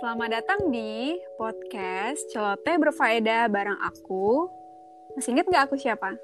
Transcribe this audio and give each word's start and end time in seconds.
Selamat 0.00 0.40
datang 0.40 0.72
di 0.72 1.12
podcast 1.36 2.24
Celoteh 2.32 2.80
Berfaedah 2.80 3.52
bareng 3.52 3.76
aku. 3.84 4.48
Masih 5.14 5.36
inget 5.36 5.46
gak 5.52 5.68
aku 5.68 5.76
siapa? 5.76 6.16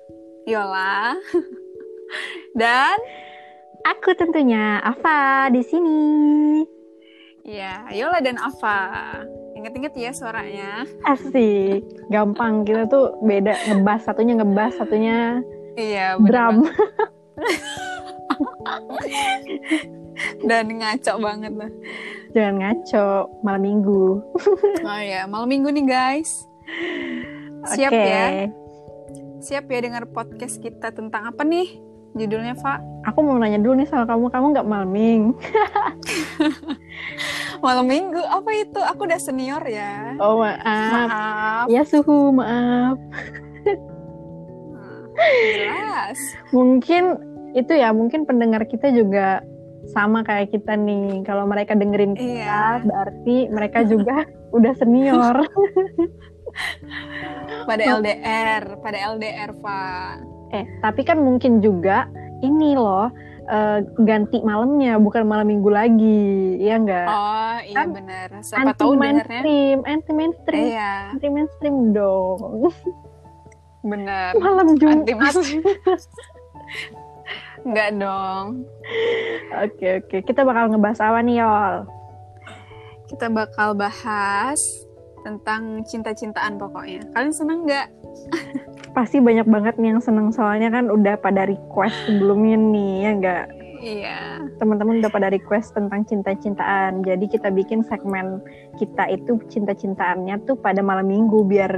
Yola. 0.49 1.13
Dan 2.61 2.97
Aku 3.87 4.19
tentunya 4.19 4.83
Ava 4.83 5.47
di 5.55 5.63
sini. 5.63 6.03
ya 7.47 7.87
Yola 7.95 8.19
dan 8.19 8.35
Ava. 8.35 9.23
Ingat-ingat 9.55 9.95
ya 9.95 10.11
suaranya. 10.11 10.83
Asik. 11.07 11.87
Gampang 12.11 12.67
kita 12.67 12.91
tuh 12.91 13.15
beda 13.23 13.55
ngebas 13.71 14.03
satunya 14.03 14.43
ngebas 14.43 14.75
satunya 14.75 15.39
Iya, 15.79 16.19
bener 16.19 16.33
drum. 16.33 16.57
Dan 20.49 20.81
ngaco 20.81 21.13
banget 21.21 21.53
lah. 21.55 21.71
Jangan 22.37 22.61
ngaco 22.61 23.33
malam 23.41 23.63
minggu. 23.65 24.05
Oh 24.87 25.01
ya, 25.01 25.25
malam 25.25 25.49
minggu 25.49 25.73
nih 25.73 25.89
guys. 25.89 26.45
Siap 27.73 27.89
Oke. 27.89 28.05
ya? 28.05 28.27
Siap 29.41 29.65
ya 29.73 29.79
dengar 29.81 30.05
podcast 30.13 30.61
kita 30.61 30.93
tentang 30.93 31.33
apa 31.33 31.41
nih? 31.49 31.81
Judulnya, 32.13 32.53
Pak? 32.61 33.09
Aku 33.09 33.25
mau 33.25 33.41
nanya 33.41 33.57
dulu 33.57 33.81
nih 33.81 33.89
sama 33.89 34.05
kamu, 34.05 34.29
kamu 34.29 34.47
nggak 34.53 34.69
malming? 34.69 35.33
Malam 37.65 37.89
minggu, 37.89 38.21
apa 38.21 38.51
itu? 38.53 38.81
Aku 38.85 39.09
udah 39.09 39.17
senior 39.17 39.65
ya. 39.65 40.13
Oh 40.21 40.45
maaf. 40.45 41.09
Maaf. 41.09 41.65
Ya 41.73 41.89
suhu 41.89 42.37
maaf. 42.37 43.01
Nah, 44.77 45.09
Jelas. 45.57 46.19
Mungkin 46.53 47.17
itu 47.57 47.73
ya, 47.73 47.97
mungkin 47.97 48.29
pendengar 48.29 48.69
kita 48.69 48.93
juga 48.93 49.41
sama 49.89 50.21
kayak 50.21 50.51
kita 50.51 50.75
nih. 50.75 51.23
Kalau 51.23 51.45
mereka 51.45 51.73
dengerin 51.73 52.13
kita, 52.13 52.43
Iya. 52.77 52.83
berarti 52.83 53.37
mereka 53.49 53.83
juga 53.83 54.27
udah 54.57 54.73
senior. 54.75 55.37
Pada 57.69 57.83
LDR, 57.99 58.81
pada 58.81 58.99
LDR, 59.13 59.51
Pak. 59.55 60.13
Eh, 60.51 60.65
tapi 60.81 61.03
kan 61.03 61.19
mungkin 61.19 61.61
juga 61.61 62.09
ini 62.41 62.73
loh 62.73 63.11
eh, 63.45 63.79
ganti 64.01 64.41
malamnya 64.41 64.97
bukan 64.97 65.23
malam 65.23 65.47
minggu 65.47 65.69
lagi, 65.69 66.23
ya 66.59 66.81
enggak? 66.81 67.07
Oh, 67.07 67.57
iya 67.61 67.77
Kan 67.77 67.89
benar. 67.93 68.29
Siapa 68.41 68.73
anti 68.73 68.79
tahu 68.81 68.93
mainstream, 68.97 69.79
anti 69.85 70.11
mainstream, 70.11 70.67
Iya, 70.71 70.93
anti 71.13 71.29
mainstream 71.29 71.77
dong. 71.93 72.73
benar. 73.85 74.33
Malam 74.41 74.67
Anti 74.73 74.81
Jumat. 74.81 75.35
mainstream. 75.35 75.63
Enggak 77.67 77.91
dong. 77.99 78.67
Oke 79.63 80.03
oke, 80.03 80.17
kita 80.23 80.47
bakal 80.47 80.71
ngebahas 80.71 81.01
apa 81.03 81.19
nih 81.23 81.43
Yol? 81.43 81.75
Kita 83.07 83.27
bakal 83.31 83.79
bahas 83.79 84.61
tentang 85.27 85.83
cinta-cintaan 85.83 86.55
pokoknya. 86.59 87.03
Kalian 87.11 87.35
seneng 87.35 87.67
nggak? 87.67 87.91
Pasti 88.95 89.19
banyak 89.19 89.51
banget 89.51 89.75
nih 89.79 89.95
yang 89.95 90.03
seneng 90.03 90.31
soalnya 90.31 90.71
kan 90.71 90.87
udah 90.87 91.19
pada 91.19 91.51
request 91.51 91.95
sebelumnya 92.07 92.55
nih, 92.55 92.93
ya 93.03 93.11
enggak? 93.11 93.47
Iya. 93.77 94.19
Teman-teman 94.57 95.05
udah 95.05 95.13
pada 95.13 95.29
request 95.29 95.77
tentang 95.77 96.03
cinta-cintaan. 96.09 97.05
Jadi 97.05 97.27
kita 97.29 97.53
bikin 97.53 97.85
segmen 97.85 98.41
kita 98.81 99.11
itu 99.13 99.37
cinta-cintaannya 99.51 100.47
tuh 100.49 100.57
pada 100.57 100.81
malam 100.81 101.07
minggu 101.07 101.45
biar 101.45 101.71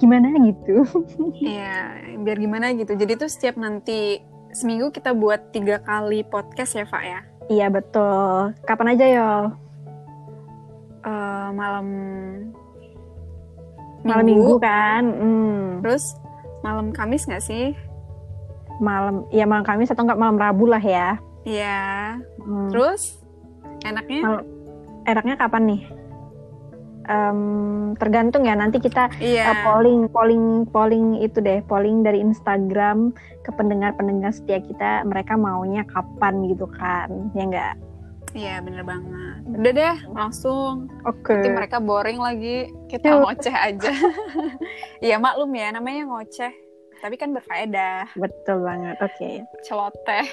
gimana 0.00 0.34
gitu. 0.42 0.82
Iya, 1.38 2.02
biar 2.20 2.38
gimana 2.40 2.74
gitu. 2.74 2.98
Jadi 2.98 3.12
tuh 3.20 3.30
setiap 3.30 3.56
nanti 3.56 4.18
seminggu 4.54 4.94
kita 4.94 5.10
buat 5.12 5.50
tiga 5.50 5.82
kali 5.82 6.22
podcast 6.22 6.78
ya, 6.78 6.86
Pak 6.86 7.02
ya. 7.02 7.20
Iya 7.50 7.66
betul. 7.68 8.54
Kapan 8.64 8.94
aja 8.96 9.04
Yol? 9.04 9.44
Eh, 11.04 11.48
malam 11.52 11.86
Malam 14.04 14.24
minggu 14.24 14.60
kan? 14.60 15.02
Hmm. 15.04 15.64
Terus 15.80 16.04
malam 16.60 16.92
Kamis 16.92 17.24
nggak 17.24 17.44
sih? 17.44 17.72
Malam, 18.80 19.24
ya 19.32 19.48
malam 19.48 19.64
Kamis 19.64 19.92
atau 19.92 20.04
enggak 20.04 20.20
malam 20.20 20.36
Rabu 20.36 20.68
lah 20.68 20.80
ya. 20.80 21.16
Iya. 21.44 22.20
Hmm. 22.40 22.68
Terus 22.68 23.20
enaknya? 23.84 24.20
Mal- 24.24 24.48
enaknya 25.08 25.34
kapan 25.36 25.62
nih? 25.68 25.82
Em, 27.04 27.40
tergantung 27.96 28.48
ya 28.48 28.56
nanti 28.56 28.80
kita 28.80 29.12
Iya. 29.20 29.44
uh, 29.44 29.56
polling 29.62 30.08
polling 30.08 30.64
polling 30.68 31.20
itu 31.20 31.38
deh 31.38 31.60
polling 31.64 32.00
dari 32.00 32.18
Instagram 32.18 33.12
ke 33.40 33.50
pendengar-pendengar 33.52 34.32
setia 34.32 34.58
kita 34.58 35.04
mereka 35.04 35.36
maunya 35.36 35.84
kapan 35.84 36.48
gitu 36.48 36.64
kan 36.66 37.08
ya 37.36 37.44
enggak 37.44 37.74
Iya, 38.34 38.58
bener 38.66 38.82
banget. 38.82 39.46
Udah 39.46 39.72
deh, 39.72 39.96
langsung. 40.10 40.90
oke 41.06 41.30
Nanti 41.38 41.54
mereka 41.54 41.78
boring 41.78 42.18
lagi. 42.18 42.66
Kita 42.90 43.22
ngoceh 43.22 43.54
aja. 43.54 43.86
Iya, 45.06 45.22
maklum 45.22 45.54
ya, 45.54 45.70
namanya 45.70 46.02
ngoceh. 46.10 46.50
Tapi 46.98 47.14
kan 47.14 47.30
berfaedah. 47.30 48.10
betul 48.18 48.66
banget 48.66 48.98
oke 48.98 49.30
Celoteh. 49.62 50.26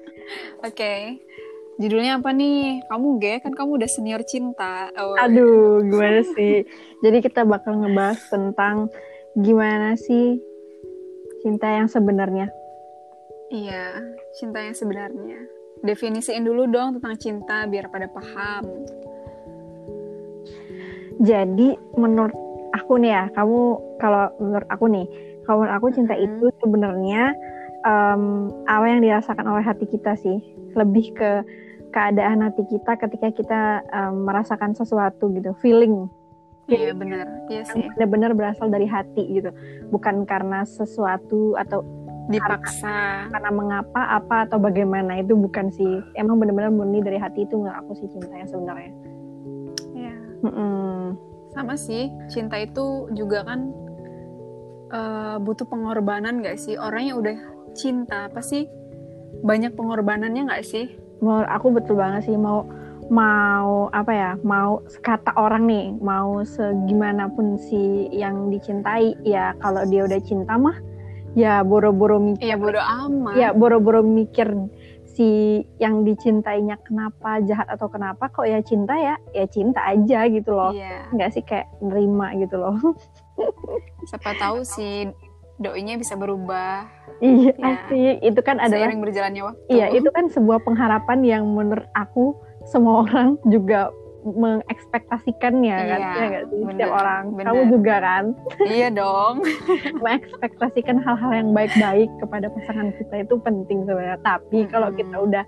Oke. 0.68 1.18
Judulnya 1.80 2.20
apa 2.20 2.30
nih? 2.36 2.84
Kamu 2.88 3.20
ge 3.20 3.40
kan 3.40 3.52
kamu 3.56 3.80
udah 3.80 3.90
senior 3.90 4.22
cinta. 4.26 4.92
Oh, 4.96 5.16
aduh 5.16 5.84
gimana 5.84 6.24
sih 6.34 6.64
jadi 7.04 7.18
kita 7.20 7.44
bakal 7.44 7.78
ngebahas 7.84 8.20
tentang 8.32 8.88
gimana 9.36 9.96
sih 9.96 10.40
cinta 11.44 11.68
yang 11.68 11.88
sebenarnya 11.88 12.48
Iya, 13.52 14.00
cinta 14.32 14.64
yang 14.64 14.72
sebenarnya. 14.72 15.36
Definisiin 15.84 16.40
dulu 16.40 16.72
dong 16.72 16.96
tentang 16.96 17.20
cinta 17.20 17.68
biar 17.68 17.92
pada 17.92 18.08
paham. 18.08 18.64
Jadi 21.20 21.76
menurut 22.00 22.32
aku 22.72 22.96
nih 22.96 23.12
ya, 23.12 23.24
kamu 23.36 23.60
kalau 24.00 24.32
menurut 24.40 24.68
aku 24.72 24.84
nih, 24.88 25.04
kalau 25.44 25.60
menurut 25.60 25.76
aku 25.76 25.86
cinta 25.92 26.16
Hmm. 26.16 26.40
itu 26.40 26.46
sebenarnya 26.64 27.36
em, 27.84 28.22
apa 28.64 28.84
yang 28.88 29.04
dirasakan 29.04 29.44
oleh 29.44 29.64
hati 29.68 29.84
kita 29.84 30.16
sih, 30.16 30.40
lebih 30.72 31.12
ke 31.12 31.44
keadaan 31.92 32.42
hati 32.42 32.64
kita 32.66 32.96
ketika 32.96 33.28
kita 33.30 33.60
em, 33.92 34.24
merasakan 34.24 34.72
sesuatu 34.72 35.28
gitu, 35.36 35.52
feeling 35.60 36.08
Iya, 36.70 36.94
benar. 36.94 37.26
Iya 37.50 37.62
sih. 37.68 37.84
benar-benar 37.98 38.32
berasal 38.38 38.70
dari 38.70 38.86
hati 38.86 39.28
gitu, 39.34 39.50
bukan 39.90 40.22
karena 40.24 40.62
sesuatu 40.62 41.58
atau 41.58 41.82
Dipaksa. 42.30 43.26
karena 43.34 43.50
mengapa 43.50 44.14
apa 44.14 44.46
atau 44.46 44.62
bagaimana 44.62 45.18
itu 45.18 45.34
bukan 45.34 45.74
sih, 45.74 46.00
emang 46.14 46.38
benar-benar 46.38 46.70
murni 46.70 47.02
dari 47.02 47.18
hati 47.18 47.44
itu 47.44 47.58
menurut 47.58 47.76
aku 47.82 47.98
sih 47.98 48.08
cinta 48.14 48.30
yang 48.30 48.46
sebenarnya. 48.48 48.92
Iya. 49.92 50.14
Mm-mm. 50.46 51.18
Sama 51.50 51.74
sih, 51.74 52.08
cinta 52.30 52.56
itu 52.62 53.10
juga 53.12 53.42
kan 53.42 53.74
eh, 54.94 55.36
butuh 55.42 55.66
pengorbanan 55.66 56.46
gak 56.46 56.62
sih? 56.62 56.78
Orang 56.78 57.10
yang 57.10 57.18
udah 57.20 57.36
cinta 57.74 58.30
pasti 58.30 58.70
banyak 59.42 59.74
pengorbanannya 59.74 60.46
gak 60.46 60.64
sih? 60.64 60.94
Menurut 61.22 61.46
aku 61.46 61.70
betul 61.70 61.94
banget 61.96 62.26
sih 62.26 62.34
mau 62.34 62.66
mau 63.08 63.86
apa 63.90 64.10
ya 64.10 64.30
mau 64.40 64.80
kata 64.98 65.32
orang 65.34 65.64
nih 65.64 65.86
mau 65.96 66.42
segimanapun 66.42 67.54
si 67.56 67.78
yang 68.10 68.48
dicintai 68.48 69.14
ya 69.22 69.54
kalau 69.58 69.84
dia 69.84 70.02
udah 70.02 70.18
cinta 70.18 70.56
mah 70.56 70.74
ya 71.32 71.62
boro-boro 71.62 72.18
mikir 72.18 72.44
Iya 72.44 72.56
bodo 72.56 72.80
amat. 72.80 73.34
ya 73.34 73.48
boro-boro 73.52 74.00
mikir 74.02 74.48
si 75.04 75.28
yang 75.76 76.02
dicintainya 76.02 76.80
kenapa 76.80 77.36
jahat 77.42 77.68
atau 77.68 77.84
kenapa 77.86 78.26
kok 78.26 78.44
ya 78.44 78.58
cinta 78.60 78.96
ya 78.96 79.14
ya 79.30 79.44
cinta 79.44 79.84
aja 79.84 80.24
gitu 80.26 80.50
loh 80.50 80.72
Iya. 80.72 81.12
nggak 81.12 81.30
sih 81.30 81.42
kayak 81.42 81.68
nerima 81.78 82.32
gitu 82.34 82.56
loh 82.56 82.76
Siapa 84.08 84.34
tahu 84.34 84.64
sih 84.64 85.08
doinya 85.56 85.94
bisa 85.94 86.16
berubah 86.16 86.88
iya 87.22 87.54
Ya. 87.54 87.66
asik 87.78 88.16
itu 88.20 88.40
kan 88.40 88.58
adalah 88.58 88.84
seiring 88.84 89.00
berjalannya 89.00 89.42
waktu. 89.44 89.62
Iya, 89.70 89.86
itu 89.94 90.08
kan 90.10 90.26
sebuah 90.26 90.58
pengharapan 90.60 91.18
yang 91.22 91.44
menurut 91.46 91.86
aku 91.92 92.34
semua 92.64 93.02
orang 93.02 93.38
juga 93.44 93.94
mengekspektasikannya 94.22 95.74
kan, 95.74 95.98
Iya, 95.98 96.14
ya 96.14 96.26
nggak 96.28 96.44
sih? 96.48 96.60
bener, 96.60 96.74
Setiap 96.78 96.92
orang, 96.94 97.22
bener. 97.32 97.46
kamu 97.48 97.62
juga 97.72 97.94
kan, 97.98 98.24
iya 98.64 98.88
dong. 98.88 99.34
mengekspektasikan 99.98 100.96
hal-hal 101.00 101.32
yang 101.32 101.48
baik-baik 101.50 102.10
kepada 102.18 102.46
pasangan 102.48 102.94
kita 102.94 103.14
itu 103.20 103.34
penting 103.40 103.82
sebenarnya. 103.82 104.18
Tapi 104.20 104.58
kalau 104.68 104.88
Mm-mm. 104.88 105.00
kita 105.00 105.16
udah 105.18 105.44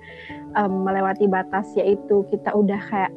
em, 0.56 0.72
melewati 0.80 1.26
batas, 1.26 1.70
yaitu 1.74 2.26
kita 2.28 2.50
udah 2.50 2.80
kayak 2.84 3.12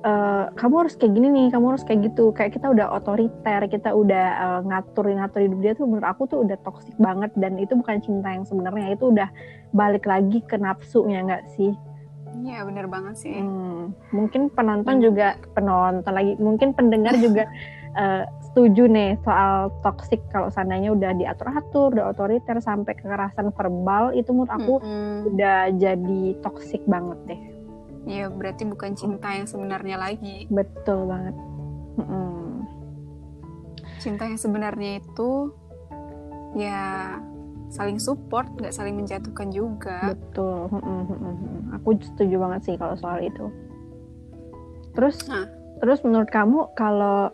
eh, 0.00 0.44
kamu 0.56 0.74
harus 0.86 0.94
kayak 0.96 1.12
gini 1.12 1.28
nih, 1.28 1.46
kamu 1.52 1.76
harus 1.76 1.84
kayak 1.84 2.00
gitu, 2.08 2.32
kayak 2.32 2.52
kita 2.54 2.66
udah 2.68 2.88
otoriter, 2.92 3.60
kita 3.66 3.90
udah 3.92 4.26
eh, 4.38 4.60
ngatur-ngatur 4.64 5.40
hidup 5.44 5.58
dia 5.60 5.72
tuh 5.74 5.84
menurut 5.84 6.08
aku 6.08 6.24
tuh 6.24 6.38
udah 6.40 6.56
toksik 6.60 6.96
banget 6.96 7.30
dan 7.36 7.56
itu 7.56 7.76
bukan 7.76 8.00
cinta 8.00 8.32
yang 8.32 8.44
sebenarnya, 8.44 8.96
itu 8.96 9.08
udah 9.08 9.28
balik 9.70 10.04
lagi 10.04 10.40
ke 10.42 10.56
nafsunya 10.56 11.20
nggak 11.22 11.44
sih? 11.52 11.72
Iya 12.40 12.62
bener 12.62 12.86
banget 12.86 13.14
sih. 13.18 13.34
Hmm, 13.34 13.90
mungkin 14.08 14.48
penonton 14.48 14.98
Hmm. 14.98 15.04
juga 15.04 15.34
penonton 15.52 16.14
lagi, 16.14 16.38
mungkin 16.38 16.72
pendengar 16.72 17.18
juga 17.18 17.44
eh, 18.00 18.22
setuju 18.40 18.86
nih 18.86 19.18
soal 19.20 19.74
toksik 19.82 20.22
kalau 20.30 20.46
seandainya 20.48 20.94
udah 20.94 21.10
diatur-atur, 21.12 21.90
udah 21.90 22.14
otoriter 22.14 22.62
sampai 22.62 22.94
kekerasan 22.94 23.50
verbal 23.50 24.14
itu 24.14 24.30
menurut 24.30 24.50
aku 24.50 24.74
Mm-mm. 24.78 25.26
udah 25.28 25.74
jadi 25.74 26.22
toksik 26.40 26.82
banget 26.86 27.18
deh. 27.26 27.40
Ya 28.08 28.32
berarti 28.32 28.64
bukan 28.64 28.96
cinta 28.96 29.28
yang 29.34 29.44
sebenarnya 29.44 29.96
lagi 30.00 30.48
betul 30.48 31.04
banget 31.08 31.36
Mm-mm. 32.00 32.64
cinta 34.00 34.24
yang 34.24 34.40
sebenarnya 34.40 35.04
itu 35.04 35.52
ya 36.56 37.16
saling 37.70 38.02
support 38.02 38.50
nggak 38.58 38.74
saling 38.74 38.98
menjatuhkan 38.98 39.52
juga 39.54 40.10
betul 40.10 40.66
mm-mm, 40.74 41.02
mm. 41.06 41.60
aku 41.78 41.94
setuju 42.02 42.36
banget 42.42 42.60
sih 42.66 42.74
kalau 42.80 42.98
soal 42.98 43.22
itu 43.22 43.46
terus 44.96 45.22
Nah. 45.30 45.46
terus 45.78 46.02
menurut 46.02 46.26
kamu 46.32 46.74
kalau 46.74 47.30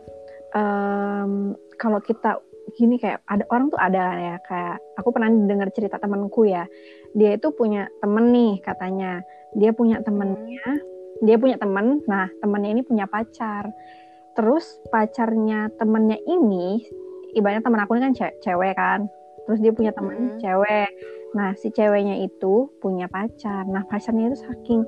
em, 0.52 1.56
kalau 1.80 1.98
kita 2.04 2.36
gini 2.74 2.98
kayak 2.98 3.22
ada 3.30 3.46
orang 3.48 3.70
tuh 3.70 3.78
ada 3.80 4.04
ya 4.18 4.36
kayak 4.42 4.76
aku 4.98 5.08
pernah 5.14 5.30
dengar 5.30 5.70
cerita 5.70 5.96
temanku 6.02 6.44
ya 6.50 6.66
dia 7.12 7.36
itu 7.36 7.52
punya 7.52 7.86
temen 8.00 8.32
nih 8.32 8.58
katanya. 8.64 9.20
Dia 9.54 9.70
punya 9.72 10.02
temennya 10.02 10.64
dia 11.24 11.36
punya 11.40 11.56
temen. 11.56 12.04
Nah 12.04 12.28
temennya 12.40 12.70
ini 12.76 12.82
punya 12.84 13.08
pacar. 13.08 13.72
Terus 14.36 14.68
pacarnya 14.92 15.72
temennya 15.80 16.20
ini 16.28 16.84
ibaratnya 17.32 17.64
temen 17.64 17.80
aku 17.80 17.96
ini 17.96 18.02
kan 18.10 18.14
ce- 18.16 18.36
cewek 18.44 18.76
kan. 18.76 19.08
Terus 19.48 19.58
dia 19.62 19.72
punya 19.72 19.92
temen 19.96 20.36
Hmm. 20.36 20.40
cewek. 20.40 20.90
Nah 21.32 21.56
si 21.56 21.72
ceweknya 21.72 22.20
itu 22.20 22.68
punya 22.80 23.08
pacar. 23.08 23.64
Nah 23.64 23.84
pacarnya 23.88 24.32
itu 24.32 24.38
saking 24.44 24.80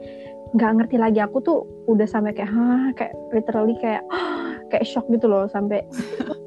nggak 0.53 0.73
ngerti 0.81 0.97
lagi. 1.01 1.21
Aku 1.25 1.41
tuh 1.41 1.65
udah 1.89 2.05
sampai 2.05 2.37
kayak 2.37 2.53
hah 2.53 2.93
kayak 2.93 3.15
literally 3.33 3.77
kayak 3.81 4.05
kayak 4.73 4.85
shock 4.85 5.09
gitu 5.09 5.29
loh 5.29 5.49
sampai 5.49 5.81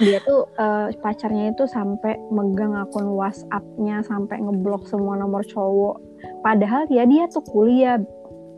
dia 0.00 0.18
tuh 0.24 0.48
eh, 0.56 0.96
pacarnya 1.00 1.52
itu 1.52 1.68
sampai 1.68 2.16
megang 2.32 2.72
akun 2.72 3.12
WhatsApp-nya 3.12 4.00
sampai 4.06 4.40
ngeblok 4.40 4.88
semua 4.88 5.20
nomor 5.20 5.44
cowok. 5.44 6.00
Padahal 6.40 6.88
ya 6.88 7.04
dia 7.04 7.28
tuh 7.28 7.44
kuliah 7.44 8.00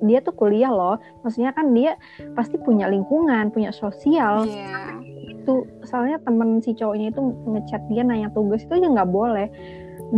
dia 0.04 0.20
tuh 0.20 0.34
kuliah 0.36 0.70
loh. 0.70 1.00
Maksudnya 1.26 1.50
kan 1.56 1.72
dia 1.75 1.98
pasti 2.38 2.60
punya 2.60 2.86
lingkungan 2.86 3.50
punya 3.50 3.75
sosial. 3.75 4.46
Iya. 4.46 5.02
Itu 5.42 5.66
soalnya 5.82 6.22
temen 6.22 6.62
si 6.62 6.76
cowoknya 6.76 7.10
itu 7.10 7.20
ngechat 7.50 7.82
dia 7.90 8.02
nanya 8.06 8.30
tugas 8.30 8.62
itu 8.62 8.78
aja 8.78 8.87
nggak 8.87 9.10
boleh. 9.10 9.48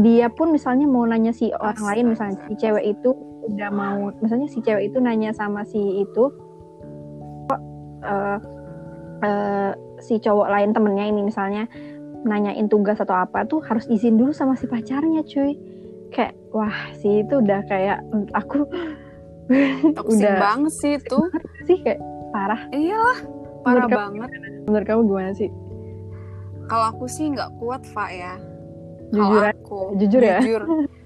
Dia 0.02 0.28
pun 0.28 0.52
misalnya 0.52 0.84
mau 0.84 1.08
nanya 1.08 1.32
si 1.32 1.48
orang 1.56 1.80
lain 1.80 2.04
misalnya 2.12 2.36
si 2.44 2.54
cewek 2.60 2.84
itu 2.98 3.16
udah 3.46 3.70
mau 3.70 4.10
misalnya 4.18 4.50
si 4.50 4.58
cewek 4.58 4.90
itu 4.90 4.98
nanya 4.98 5.30
sama 5.30 5.62
si 5.62 5.78
itu 6.02 6.24
kok 7.46 7.60
eh, 8.02 8.38
eh, 9.22 9.72
si 9.98 10.18
cowok 10.18 10.48
lain 10.48 10.70
temennya 10.72 11.06
ini 11.06 11.20
misalnya 11.22 11.64
nanyain 12.22 12.66
tugas 12.66 12.98
atau 12.98 13.14
apa 13.14 13.46
tuh 13.46 13.62
harus 13.62 13.86
izin 13.86 14.18
dulu 14.18 14.30
sama 14.30 14.54
si 14.54 14.66
pacarnya 14.66 15.22
cuy. 15.22 15.54
Kayak 16.10 16.34
wah 16.50 16.74
si 16.96 17.22
itu 17.22 17.38
udah 17.38 17.60
kayak 17.66 17.98
aku 18.32 18.66
udah 20.10 20.34
banget 20.38 20.72
sih 20.74 20.92
itu. 20.98 21.18
Sih 21.64 21.78
kayak 21.82 22.00
parah. 22.30 22.66
Iyalah 22.70 23.18
parah 23.62 23.86
Menurut 23.86 23.90
kamu 23.90 23.98
banget. 23.98 24.30
menurut 24.66 24.86
kamu 24.86 25.00
gimana 25.06 25.32
sih? 25.34 25.50
Kalau 26.66 26.84
aku 26.90 27.04
sih 27.06 27.26
nggak 27.30 27.50
kuat 27.58 27.82
Fa 27.86 28.10
ya. 28.10 28.34
Jujur 29.14 29.42
aku 29.44 29.80
jujur 29.96 30.18
ya? 30.18 30.38
jujur 30.42 30.62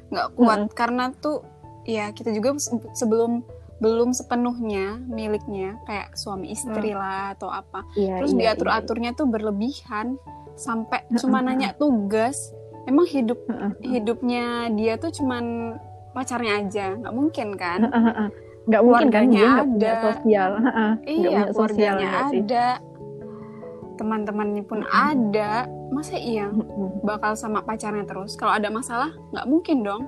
nggak 0.08 0.28
kuat. 0.36 0.58
Karena 0.72 1.12
tuh 1.14 1.44
ya 1.84 2.12
kita 2.12 2.32
juga 2.32 2.56
se- 2.56 2.92
sebelum 2.96 3.44
belum 3.80 4.12
sepenuhnya 4.12 5.00
miliknya 5.08 5.80
kayak 5.88 6.12
suami 6.12 6.52
istri 6.52 6.92
lah 6.92 7.32
atau 7.32 7.48
apa. 7.48 7.88
Iya, 7.96 8.20
terus 8.20 8.36
iya, 8.36 8.40
diatur 8.52 8.68
iya. 8.68 8.76
aturnya 8.84 9.10
tuh 9.16 9.26
berlebihan 9.26 10.20
sampai 10.54 11.08
cuma 11.16 11.40
nanya 11.40 11.72
tugas. 11.72 12.52
Emang 12.84 13.08
hidup 13.08 13.40
hidupnya 13.80 14.68
dia 14.76 15.00
tuh 15.00 15.08
cuman 15.16 15.76
pacarnya 16.12 16.60
aja? 16.60 16.86
Nggak 17.00 17.14
mungkin 17.16 17.48
kan? 17.56 17.80
Nggak 18.68 18.82
mungkin 18.84 19.08
kan 19.08 19.24
dia 19.32 19.40
Keluarganya 19.40 19.48
nggak 19.48 19.68
punya 19.72 19.88
ada. 19.88 20.04
sosial. 20.04 20.50
Iya 21.08 21.40
punya 21.40 21.42
sosial 21.56 21.96
ada. 22.04 22.66
Teman-temannya 23.96 24.62
pun 24.68 24.80
ada. 24.92 25.64
Masa 25.88 26.20
iya? 26.20 26.52
Bakal 27.00 27.32
sama 27.32 27.64
pacarnya 27.64 28.04
terus? 28.04 28.36
Kalau 28.36 28.52
ada 28.52 28.68
masalah 28.68 29.16
nggak 29.32 29.46
mungkin 29.48 29.80
dong. 29.80 30.02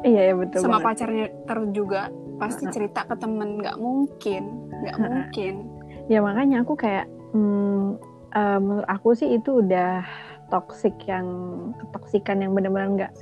Iya 0.00 0.32
ya 0.32 0.34
betul 0.40 0.64
sama 0.64 0.80
banget. 0.80 0.86
pacarnya 0.88 1.26
terus 1.44 1.68
juga 1.76 2.08
pasti 2.40 2.64
Heeh. 2.64 2.74
cerita 2.74 3.04
ke 3.04 3.14
temen 3.14 3.60
nggak 3.60 3.76
mungkin 3.76 4.42
nggak 4.80 4.96
mungkin 4.98 5.54
ya 6.08 6.18
makanya 6.18 6.64
aku 6.64 6.74
kayak 6.74 7.04
hmm, 7.30 8.00
eh, 8.32 8.58
menurut 8.58 8.88
aku 8.88 9.12
sih 9.12 9.36
itu 9.36 9.60
udah 9.60 10.02
toksik 10.48 10.96
yang 11.06 11.28
ketoksikan 11.78 12.42
yang 12.42 12.56
benar-benar 12.56 12.88
nggak 12.96 13.12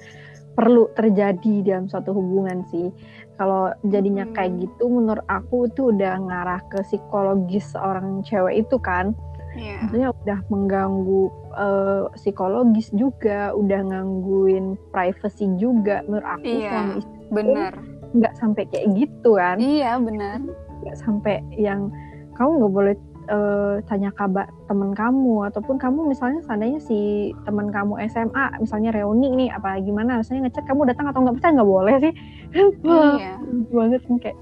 perlu 0.55 0.91
terjadi 0.94 1.55
dalam 1.62 1.87
suatu 1.87 2.11
hubungan 2.11 2.65
sih 2.67 2.91
kalau 3.38 3.70
jadinya 3.87 4.26
Hmm. 4.26 4.35
kayak 4.35 4.53
gitu 4.59 4.91
menurut 4.91 5.23
aku 5.26 5.67
itu 5.67 5.94
udah 5.94 6.19
ngarah 6.19 6.62
ke 6.67 6.82
psikologis 6.82 7.75
seorang 7.75 8.23
cewek 8.23 8.67
itu 8.67 8.79
kan 8.79 9.15
Iya. 9.55 9.76
maksudnya 9.82 10.09
udah 10.15 10.38
mengganggu 10.50 11.23
eh, 11.59 12.05
psikologis 12.15 12.88
juga 12.91 13.50
udah 13.55 13.81
ngangguin 13.87 14.75
privacy 14.91 15.47
juga 15.59 16.03
menurut 16.06 16.26
aku 16.26 16.47
Iya. 16.47 16.70
suami 16.70 16.93
istri 16.99 17.19
benar 17.29 17.73
nggak 18.16 18.34
sampai 18.40 18.64
kayak 18.70 18.87
gitu 18.96 19.37
kan. 19.37 19.56
Iya 19.60 20.00
benar. 20.00 20.38
Nggak 20.84 20.96
sampai 21.02 21.44
yang 21.58 21.93
kamu 22.38 22.50
nggak 22.62 22.72
boleh 22.72 22.94
eh, 23.28 23.75
tanya 23.84 24.10
kabar 24.16 24.49
teman 24.70 24.96
kamu 24.96 25.52
ataupun 25.52 25.76
kamu 25.76 26.14
misalnya 26.14 26.40
seandainya 26.46 26.81
si 26.81 27.31
teman 27.44 27.69
kamu 27.69 28.00
SMA 28.08 28.62
misalnya 28.62 28.90
reuni 28.94 29.28
nih 29.37 29.49
apa 29.52 29.82
gimana 29.84 30.22
misalnya 30.22 30.49
ngechat 30.49 30.64
kamu 30.64 30.88
datang 30.88 31.12
atau 31.12 31.20
nggak 31.20 31.37
percaya 31.37 31.52
nggak 31.60 31.70
boleh 31.70 31.96
sih. 32.00 32.14
Iya. 32.88 33.37
banget 33.69 34.00
kayak 34.08 34.38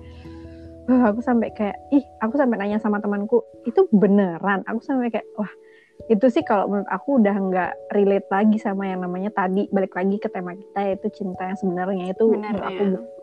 wah, 0.87 1.11
aku 1.11 1.19
sampai 1.19 1.51
kayak 1.59 1.75
ih 1.91 2.05
aku 2.23 2.39
sampai 2.39 2.57
nanya 2.63 2.79
sama 2.79 3.03
temanku 3.03 3.43
itu 3.67 3.91
beneran? 3.91 4.63
Aku 4.71 4.79
sampai 4.79 5.11
kayak 5.11 5.27
wah 5.35 5.51
itu 6.07 6.31
sih 6.31 6.47
kalau 6.47 6.71
menurut 6.71 6.87
aku 6.87 7.19
udah 7.19 7.35
nggak 7.35 7.73
relate 7.91 8.29
lagi 8.31 8.63
sama 8.63 8.87
yang 8.87 9.03
namanya 9.03 9.35
tadi 9.35 9.67
balik 9.75 9.97
lagi 9.99 10.23
ke 10.23 10.31
tema 10.31 10.55
kita 10.55 10.95
yaitu 10.95 11.11
cinta 11.11 11.43
yang 11.51 11.59
sebenarnya. 11.59 12.15
Itu 12.15 12.31
benar 12.31 12.55
menurut 12.55 12.63
aku 12.63 12.83
ya 12.87 13.16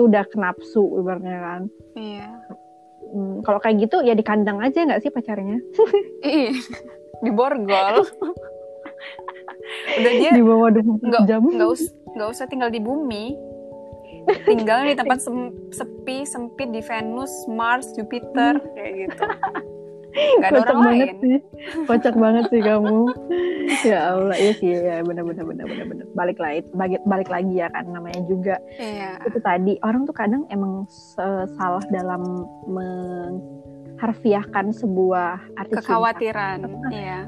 itu 0.00 0.08
udah 0.08 0.24
kenapsu 0.32 0.82
ibaratnya 0.96 1.38
kan. 1.44 1.62
Iya. 1.92 2.28
Hmm, 3.12 3.44
kalau 3.44 3.60
kayak 3.60 3.84
gitu 3.84 4.00
ya 4.00 4.16
di 4.16 4.24
kandang 4.24 4.64
aja 4.64 4.88
nggak 4.88 5.04
sih 5.04 5.12
pacarnya? 5.12 5.60
iya 6.24 6.56
di 7.20 7.28
borgol. 7.28 8.08
Udah 10.00 10.12
dia 10.16 10.30
di 10.32 10.40
bawah 10.40 10.72
24 10.72 11.04
nggak 11.04 11.22
jam. 11.28 11.42
nggak 11.44 11.68
us 11.68 11.92
nggak 12.16 12.28
usah 12.32 12.48
tinggal 12.48 12.72
di 12.72 12.80
bumi. 12.80 13.36
Tinggal 14.48 14.88
di 14.88 14.94
tempat 14.96 15.20
sem- 15.20 15.52
sepi 15.68 16.24
sempit 16.24 16.72
di 16.72 16.80
Venus 16.80 17.32
Mars 17.44 17.92
Jupiter 17.92 18.56
kayak 18.72 18.92
gitu 19.04 19.24
nggak 20.10 20.46
ada 20.46 20.56
Kocak 20.56 20.68
orang 20.68 20.84
banget 20.84 21.06
lain 21.06 21.16
sih. 21.20 21.38
Kocak 21.84 22.14
banget 22.14 22.44
sih 22.48 22.60
kamu. 22.60 22.98
ya 23.90 23.98
Allah, 24.10 24.34
iya 24.34 24.52
sih 24.52 24.68
ya 24.72 25.00
benar 25.00 25.22
benar 25.22 25.44
benar 25.44 25.64
benar 25.64 25.84
benar. 25.86 26.04
Balik 26.12 26.36
lagi 26.36 26.60
balik, 26.72 27.00
balik 27.04 27.28
lagi 27.28 27.52
ya 27.54 27.68
kan 27.68 27.84
namanya 27.86 28.20
juga 28.24 28.56
iya 28.76 29.16
itu 29.22 29.38
tadi 29.38 29.76
orang 29.80 30.04
tuh 30.04 30.12
kadang 30.12 30.42
emang 30.48 30.84
salah 31.54 31.80
dalam 31.88 32.44
mengharfiahkan 32.66 34.72
sebuah 34.72 35.38
arti 35.54 35.76
cinta. 35.76 35.80
kekhawatiran 35.86 36.58
iya 36.90 37.24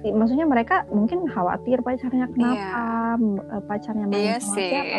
Maksudnya 0.00 0.48
mereka 0.48 0.88
mungkin 0.88 1.28
khawatir 1.28 1.84
pacarnya 1.84 2.24
kenapa, 2.32 3.20
m- 3.20 3.36
eh, 3.36 3.60
pacarnya 3.68 4.08
main 4.08 4.32
Iya 4.32 4.40
sama 4.40 4.56
sih. 4.56 4.68
siapa 4.72 4.96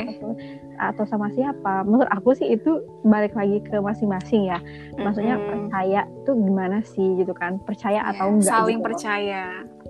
atau, 0.82 1.06
sama 1.06 1.30
siapa. 1.32 1.86
Menurut 1.86 2.10
aku 2.10 2.34
sih 2.34 2.58
itu 2.58 2.82
balik 3.06 3.38
lagi 3.38 3.62
ke 3.62 3.78
masing-masing 3.78 4.50
ya. 4.50 4.60
maksudnya 4.98 5.38
Mm-mm. 5.38 5.48
percaya 5.50 6.02
tuh 6.26 6.36
gimana 6.38 6.78
sih 6.86 7.18
gitu 7.18 7.34
kan 7.34 7.58
percaya 7.64 8.02
Iya, 8.02 8.12
atau 8.16 8.28
enggak 8.38 8.54
saling 8.54 8.80
gitu 8.80 8.86
percaya 8.86 9.44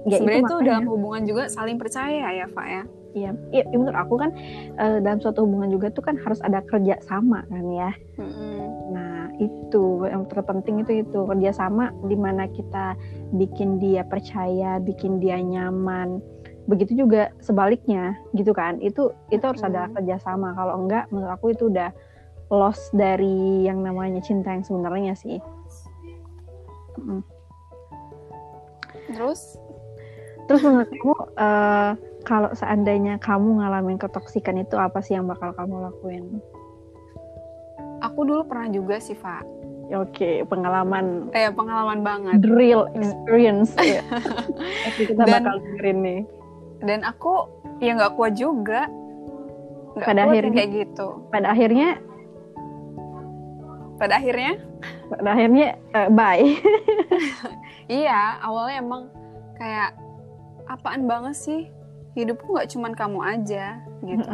ya, 0.08 0.18
sebenarnya 0.18 0.42
itu 0.42 0.56
makanya. 0.56 0.70
dalam 0.72 0.86
hubungan 0.88 1.22
juga 1.28 1.44
saling 1.52 1.78
percaya 1.78 2.26
ya 2.32 2.46
Pak 2.48 2.68
ya 2.68 2.84
iya 3.12 3.32
iya, 3.52 3.64
menurut 3.76 3.98
aku 3.98 4.16
kan 4.16 4.32
eh, 4.80 4.98
dalam 5.04 5.20
suatu 5.20 5.44
hubungan 5.44 5.68
juga 5.68 5.92
tuh 5.92 6.04
kan 6.06 6.16
harus 6.16 6.40
ada 6.48 6.64
kerja 6.64 6.96
sama 7.04 7.44
kan 7.52 7.66
ya 7.70 7.92
Mm-mm. 8.16 8.56
nah 8.96 9.28
itu 9.38 10.08
yang 10.08 10.24
terpenting 10.32 10.84
itu 10.84 11.04
itu 11.04 11.20
kerja 11.28 11.52
sama 11.52 11.92
di 12.08 12.16
mana 12.16 12.48
kita 12.48 12.96
bikin 13.36 13.84
dia 13.84 14.08
percaya 14.08 14.80
bikin 14.80 15.20
dia 15.20 15.38
nyaman 15.44 16.24
begitu 16.72 16.96
juga 16.98 17.36
sebaliknya 17.44 18.16
gitu 18.32 18.56
kan 18.56 18.80
itu 18.80 19.12
itu 19.28 19.44
harus 19.44 19.60
ada 19.60 19.86
Mm-mm. 19.86 19.96
kerja 20.00 20.16
sama 20.24 20.56
kalau 20.56 20.80
enggak 20.80 21.12
menurut 21.12 21.36
aku 21.36 21.52
itu 21.52 21.68
udah 21.68 21.92
loss 22.48 22.80
dari 22.92 23.68
yang 23.68 23.84
namanya 23.84 24.24
cinta 24.24 24.56
yang 24.56 24.64
sebenarnya 24.64 25.14
sih 25.14 25.38
Mm. 26.92 27.24
terus 29.10 29.56
Terus 30.46 30.62
menurut 30.62 30.90
kamu 30.92 31.16
eh, 31.40 31.92
kalau 32.22 32.50
seandainya 32.52 33.16
kamu 33.18 33.64
ngalamin 33.64 33.96
ketoksikan 33.96 34.60
itu 34.60 34.76
apa 34.76 35.00
sih 35.00 35.16
yang 35.16 35.26
bakal 35.26 35.56
kamu 35.56 35.88
lakuin? 35.88 36.44
aku 38.02 38.26
dulu 38.26 38.44
pernah 38.44 38.68
juga 38.68 39.00
sih 39.00 39.16
Pak 39.16 39.64
Oke, 39.92 40.44
pengalaman 40.46 41.32
eh 41.32 41.52
pengalaman 41.52 42.00
banget 42.00 42.40
real 42.48 42.88
experience 42.92 43.76
ya. 43.78 44.00
Oke, 44.88 45.04
kita 45.04 45.24
Dan- 45.24 45.44
bakal 45.44 45.56
dengerin 45.60 46.00
nih. 46.00 46.22
Dan 46.82 47.06
aku 47.06 47.48
ya 47.80 47.94
nggak 47.96 48.14
kuat 48.18 48.34
juga. 48.36 48.90
Nggak 49.96 50.08
Pada 50.08 50.22
kuat 50.26 50.32
akhirnya- 50.34 50.56
kayak 50.58 50.72
gitu. 50.74 51.08
Pada 51.30 51.48
akhirnya 51.54 51.90
pada 54.02 54.18
akhirnya? 54.18 54.52
pada 55.14 55.30
akhirnya 55.38 55.68
uh, 55.94 56.10
bye. 56.10 56.48
Iya 57.92 58.40
awalnya 58.40 58.80
emang 58.80 59.04
kayak 59.60 60.00
apaan 60.66 61.06
banget 61.06 61.36
sih? 61.36 61.62
Hidupku 62.16 62.56
nggak 62.56 62.72
cuman 62.72 62.96
kamu 62.96 63.20
aja 63.20 63.84
gitu. 64.00 64.32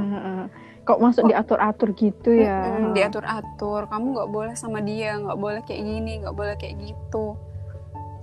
Kok 0.86 1.02
masuk 1.02 1.28
diatur-atur 1.28 1.90
gitu 1.98 2.38
ya? 2.38 2.78
Mm, 2.80 2.94
diatur-atur. 2.94 3.90
Kamu 3.90 4.06
nggak 4.14 4.30
boleh 4.30 4.54
sama 4.54 4.80
dia 4.80 5.18
nggak 5.18 5.36
boleh 5.42 5.62
kayak 5.66 5.84
gini 5.84 6.22
nggak 6.22 6.38
boleh 6.38 6.54
kayak 6.56 6.78
gitu. 6.80 7.34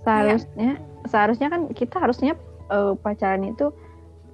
Seharusnya 0.06 0.78
ya. 0.78 1.10
seharusnya 1.10 1.48
kan 1.50 1.60
kita 1.74 1.96
harusnya 1.98 2.32
uh, 2.70 2.94
pacaran 2.94 3.42
itu 3.44 3.74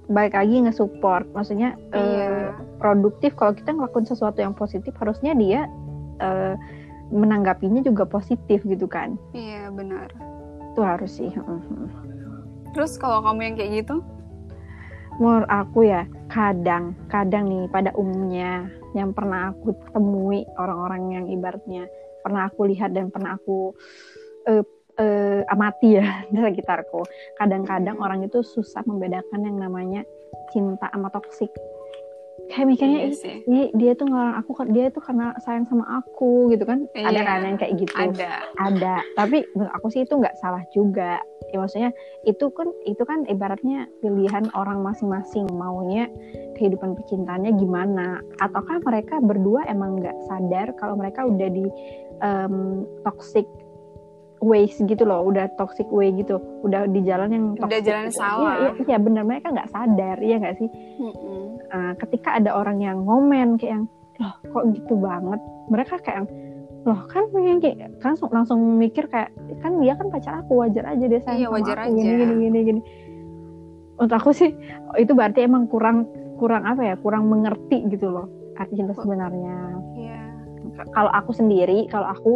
baik 0.09 0.33
lagi 0.33 0.65
nge-support. 0.65 1.29
Maksudnya 1.35 1.77
iya. 1.93 2.25
uh, 2.29 2.47
produktif. 2.81 3.37
Kalau 3.37 3.53
kita 3.53 3.75
ngelakuin 3.75 4.07
sesuatu 4.09 4.41
yang 4.41 4.57
positif 4.57 4.95
harusnya 4.97 5.37
dia 5.37 5.69
uh, 6.23 6.55
menanggapinya 7.11 7.83
juga 7.83 8.07
positif 8.07 8.63
gitu 8.63 8.87
kan? 8.87 9.19
Iya 9.35 9.69
benar. 9.69 10.09
Itu 10.71 10.81
harus 10.81 11.11
sih 11.19 11.29
terus 12.71 12.95
kalau 12.95 13.19
kamu 13.23 13.51
yang 13.51 13.55
kayak 13.59 13.71
gitu? 13.83 13.95
Menurut 15.19 15.47
aku 15.51 15.85
ya 15.85 16.07
kadang 16.31 16.95
kadang 17.11 17.51
nih 17.51 17.67
pada 17.67 17.91
umumnya 17.99 18.71
yang 18.95 19.11
pernah 19.11 19.51
aku 19.51 19.75
temui 19.91 20.47
orang-orang 20.55 21.01
yang 21.11 21.25
ibaratnya 21.27 21.87
pernah 22.23 22.47
aku 22.47 22.71
lihat 22.71 22.95
dan 22.95 23.11
pernah 23.11 23.35
aku 23.35 23.75
uh, 24.47 24.63
uh, 24.97 25.41
amati 25.53 25.99
ya 25.99 26.05
di 26.31 26.39
sekitarku. 26.39 27.05
Kadang-kadang 27.37 27.99
orang 28.01 28.25
itu 28.25 28.43
susah 28.43 28.83
membedakan 28.83 29.45
yang 29.45 29.57
namanya 29.59 30.01
cinta 30.51 30.87
sama 30.91 31.07
toksik. 31.13 31.51
Kayak 32.51 32.67
mikirnya 32.67 32.99
iya 33.07 33.15
dia, 33.47 33.65
dia 33.71 33.91
tuh 33.95 34.11
ngelarang 34.11 34.35
aku 34.43 34.51
dia 34.75 34.91
tuh 34.91 34.99
karena 34.99 35.31
sayang 35.39 35.63
sama 35.71 36.03
aku 36.03 36.51
gitu 36.51 36.67
kan. 36.67 36.83
Iya, 36.91 37.07
ada 37.13 37.21
kan 37.23 37.39
yang 37.47 37.59
kayak 37.59 37.73
gitu? 37.79 37.95
Ada. 37.95 38.31
Ada. 38.59 38.95
Tapi 39.15 39.45
menurut 39.55 39.71
aku 39.71 39.87
sih 39.93 40.03
itu 40.03 40.13
nggak 40.19 40.35
salah 40.41 40.63
juga. 40.75 41.21
Ya 41.51 41.57
maksudnya 41.59 41.95
itu 42.27 42.51
kan 42.51 42.67
itu 42.83 43.03
kan 43.07 43.23
ibaratnya 43.31 43.87
pilihan 44.03 44.51
orang 44.51 44.83
masing-masing. 44.83 45.47
Maunya 45.53 46.11
kehidupan 46.59 46.99
percintaannya 46.99 47.55
gimana? 47.55 48.19
Ataukah 48.43 48.83
mereka 48.83 49.23
berdua 49.23 49.63
emang 49.71 50.03
nggak 50.03 50.17
sadar 50.27 50.75
kalau 50.75 50.99
mereka 50.99 51.23
udah 51.23 51.47
di 51.47 51.65
um, 52.19 52.83
toxic 53.07 53.47
ways 54.41 54.73
gitu 54.81 55.03
loh, 55.05 55.21
udah 55.29 55.47
toxic 55.55 55.85
way 55.93 56.09
gitu, 56.17 56.41
udah 56.65 56.89
di 56.89 57.05
jalan 57.05 57.29
yang 57.29 57.45
toxic 57.55 57.69
udah 57.69 57.81
jalan 57.85 58.05
gitu. 58.09 58.17
salah. 58.17 58.53
Iya, 58.57 58.57
iya, 58.57 58.71
iya 58.89 58.97
benar 58.97 59.23
mereka 59.23 59.47
nggak 59.53 59.69
sadar, 59.69 60.17
iya 60.19 60.35
nggak 60.41 60.55
sih? 60.57 60.69
Mm-hmm. 60.97 61.41
Uh, 61.71 61.93
ketika 62.01 62.29
ada 62.41 62.51
orang 62.57 62.81
yang 62.81 63.05
ngomen 63.05 63.55
kayak 63.61 63.79
yang 63.79 63.85
loh 64.17 64.35
kok 64.41 64.63
gitu 64.73 64.93
banget, 64.97 65.39
mereka 65.69 65.95
kayak 66.01 66.25
loh 66.81 66.99
kan 67.05 67.23
pengen 67.29 67.61
kayak 67.61 67.93
langsung 68.01 68.29
langsung 68.33 68.59
mikir 68.81 69.05
kayak 69.05 69.29
kan 69.61 69.77
dia 69.77 69.93
kan 69.93 70.09
pacar 70.09 70.41
aku 70.41 70.65
wajar 70.65 70.89
aja 70.89 71.05
dia 71.05 71.21
sayang 71.21 71.45
iya, 71.45 71.47
wajar 71.53 71.77
aku 71.77 71.93
aja. 71.93 72.01
gini 72.01 72.13
gini 72.17 72.33
gini 72.41 72.59
gini. 72.65 72.81
Untuk 74.01 74.17
aku 74.17 74.33
sih 74.33 74.49
itu 74.97 75.13
berarti 75.13 75.45
emang 75.45 75.69
kurang 75.69 76.09
kurang 76.41 76.65
apa 76.65 76.81
ya 76.81 76.95
kurang 76.97 77.29
mengerti 77.29 77.85
gitu 77.93 78.09
loh 78.09 78.25
arti 78.57 78.81
cinta 78.81 78.97
sebenarnya. 78.97 79.57
Iya. 79.93 80.19
Kalau 80.89 81.11
aku 81.13 81.31
sendiri, 81.33 81.85
kalau 81.89 82.09
aku 82.09 82.31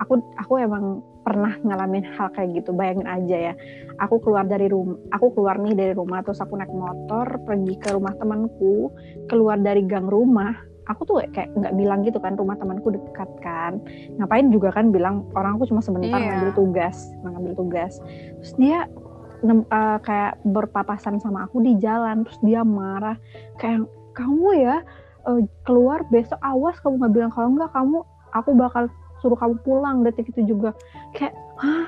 aku 0.00 0.12
aku 0.40 0.52
emang 0.60 1.04
pernah 1.20 1.56
ngalamin 1.60 2.04
hal 2.16 2.32
kayak 2.32 2.62
gitu 2.62 2.72
bayangin 2.72 3.08
aja 3.08 3.36
ya. 3.50 3.54
Aku 4.00 4.18
keluar 4.24 4.48
dari 4.48 4.66
rumah 4.68 4.96
aku 5.12 5.32
keluar 5.36 5.60
nih 5.60 5.74
dari 5.76 5.92
rumah 5.92 6.24
terus 6.24 6.40
aku 6.40 6.56
naik 6.56 6.72
motor 6.72 7.26
pergi 7.44 7.74
ke 7.76 7.92
rumah 7.92 8.16
temanku 8.16 8.90
keluar 9.28 9.60
dari 9.60 9.84
gang 9.84 10.08
rumah 10.08 10.56
aku 10.90 11.06
tuh 11.06 11.16
kayak 11.30 11.54
nggak 11.54 11.74
bilang 11.78 12.02
gitu 12.02 12.18
kan 12.18 12.34
rumah 12.34 12.58
temanku 12.58 12.90
dekat 12.90 13.30
kan. 13.44 13.78
Ngapain 14.18 14.50
juga 14.50 14.74
kan 14.74 14.90
bilang 14.90 15.28
orang 15.38 15.60
aku 15.60 15.70
cuma 15.70 15.84
sebentar 15.84 16.18
iya. 16.18 16.40
ngambil 16.40 16.50
tugas 16.56 17.12
ngambil 17.22 17.52
tugas. 17.54 18.02
Terus 18.42 18.52
dia 18.58 18.78
uh, 19.44 19.98
kayak 20.02 20.40
berpapasan 20.44 21.20
sama 21.20 21.48
aku 21.48 21.64
di 21.64 21.76
jalan 21.80 22.26
terus 22.26 22.40
dia 22.44 22.60
marah 22.66 23.16
kayak 23.56 23.88
kamu 24.12 24.48
ya 24.60 24.76
uh, 25.24 25.40
keluar 25.64 26.04
besok 26.12 26.38
awas 26.44 26.76
kamu 26.84 27.00
nggak 27.00 27.14
bilang 27.14 27.32
kalau 27.32 27.48
nggak 27.56 27.72
kamu 27.72 27.98
aku 28.36 28.50
bakal 28.54 28.84
suruh 29.20 29.36
kamu 29.36 29.56
pulang 29.62 30.02
detik 30.02 30.28
itu 30.32 30.56
juga. 30.56 30.72
Kayak 31.14 31.36
hah? 31.60 31.86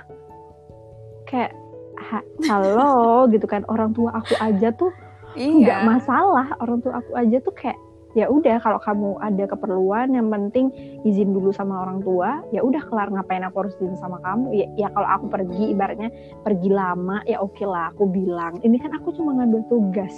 Kayak 1.29 1.53
ha, 1.99 2.21
halo 2.49 2.93
gitu 3.35 3.45
kan. 3.49 3.65
Orang 3.69 3.97
tua 3.97 4.13
aku 4.17 4.37
aja 4.39 4.71
tuh 4.73 4.93
nggak 5.37 5.81
iya. 5.83 5.89
masalah. 5.89 6.53
Orang 6.61 6.85
tua 6.85 7.01
aku 7.01 7.17
aja 7.17 7.41
tuh 7.41 7.55
kayak 7.57 7.77
ya 8.13 8.29
udah 8.29 8.61
kalau 8.61 8.77
kamu 8.77 9.17
ada 9.25 9.49
keperluan 9.49 10.13
yang 10.13 10.29
penting 10.29 10.69
izin 11.09 11.33
dulu 11.33 11.49
sama 11.49 11.81
orang 11.81 12.05
tua 12.05 12.45
ya 12.53 12.61
udah 12.61 12.85
kelar 12.85 13.09
ngapain 13.09 13.41
aku 13.41 13.65
harus 13.65 13.75
izin 13.81 13.97
sama 13.97 14.21
kamu? 14.21 14.53
Ya, 14.53 14.67
ya 14.77 14.89
kalau 14.93 15.09
aku 15.09 15.25
pergi 15.33 15.73
ibaratnya 15.73 16.13
pergi 16.45 16.69
lama 16.69 17.25
ya 17.25 17.41
oke 17.41 17.57
okay 17.57 17.67
lah 17.69 17.89
aku 17.97 18.05
bilang. 18.09 18.61
Ini 18.61 18.77
kan 18.77 18.93
aku 18.93 19.17
cuma 19.17 19.33
ngambil 19.41 19.65
tugas. 19.73 20.13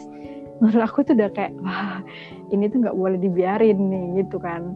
Menurut 0.58 0.82
aku 0.86 1.02
tuh 1.06 1.14
udah 1.18 1.30
kayak 1.34 1.54
wah 1.62 2.02
ini 2.50 2.70
tuh 2.70 2.82
nggak 2.82 2.94
boleh 2.94 3.18
dibiarin 3.18 3.78
nih 3.90 4.22
gitu 4.22 4.38
kan 4.38 4.74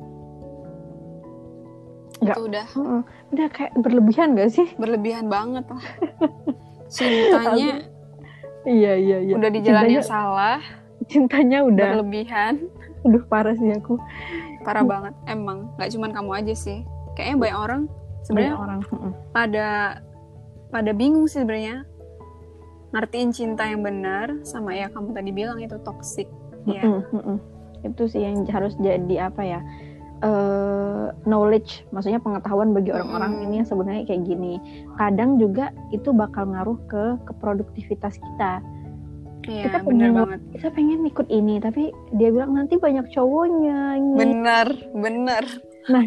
nggak 2.19 2.39
udah. 2.39 2.67
uh, 2.75 3.03
udah 3.31 3.47
kayak 3.55 3.73
berlebihan 3.79 4.35
gak 4.35 4.51
sih? 4.51 4.67
Berlebihan 4.75 5.31
banget 5.31 5.65
lah. 5.71 5.85
Cintanya 6.95 7.85
iya 8.67 8.93
iya 8.97 9.19
iya. 9.23 9.35
udah 9.37 9.51
di 9.53 9.61
jalan 9.63 9.87
cintanya, 9.87 9.97
yang 10.01 10.09
salah. 10.09 10.59
Cintanya 11.07 11.59
udah. 11.65 11.91
Berlebihan. 12.01 12.55
Udah 13.07 13.23
parah 13.31 13.55
sih 13.55 13.71
aku. 13.71 13.97
Parah 14.67 14.83
hmm. 14.83 14.93
banget 14.93 15.15
emang. 15.31 15.59
Nggak 15.79 15.91
cuman 15.95 16.11
kamu 16.11 16.31
aja 16.43 16.55
sih. 16.57 16.79
Kayaknya 17.15 17.37
banyak 17.39 17.59
orang 17.59 17.83
sebenarnya 18.27 18.57
orang 18.59 18.81
pada 19.31 19.69
pada 20.69 20.91
bingung 20.93 21.31
sih 21.31 21.45
sebenarnya. 21.45 21.87
Ngertiin 22.89 23.31
cinta 23.37 23.69
yang 23.69 23.85
benar 23.85 24.33
sama 24.49 24.73
ya 24.73 24.89
kamu 24.89 25.13
tadi 25.13 25.31
bilang 25.31 25.61
itu 25.61 25.77
toxic 25.85 26.27
ya. 26.65 26.83
Itu 27.85 28.09
sih 28.09 28.25
yang 28.25 28.49
harus 28.49 28.75
jadi 28.81 29.29
apa 29.29 29.45
ya 29.45 29.61
uh, 30.23 31.15
knowledge, 31.25 31.85
maksudnya 31.95 32.23
pengetahuan 32.23 32.75
bagi 32.75 32.95
orang-orang 32.95 33.33
hmm. 33.39 33.45
ini 33.49 33.55
yang 33.63 33.69
sebenarnya 33.69 34.05
kayak 34.07 34.23
gini. 34.27 34.61
Kadang 34.97 35.39
juga 35.39 35.71
itu 35.95 36.11
bakal 36.15 36.51
ngaruh 36.53 36.79
ke 36.91 37.05
keproduktivitas 37.29 38.19
kita. 38.19 38.61
Iya, 39.49 39.65
kita 39.71 39.79
pengen 39.81 40.13
banget. 40.13 40.41
Kita 40.53 40.69
pengen 40.77 41.01
ikut 41.09 41.29
ini, 41.33 41.57
tapi 41.63 41.89
dia 42.21 42.29
bilang 42.29 42.53
nanti 42.53 42.77
banyak 42.77 43.09
cowoknya. 43.17 43.97
Ini. 43.97 44.17
Bener, 44.21 44.69
bener. 44.93 45.45
Nah, 45.89 46.05